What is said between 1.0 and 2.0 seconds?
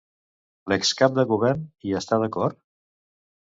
de govern hi